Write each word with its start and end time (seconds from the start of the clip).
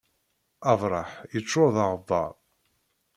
Abraḥ 0.71 1.09
yeččur 1.33 1.69
d 1.75 1.77
aɣebbar. 1.83 2.33